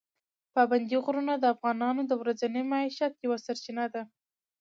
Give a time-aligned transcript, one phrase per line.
[0.53, 4.03] پابندي غرونه د افغانانو د ورځني معیشت یوه سرچینه ده.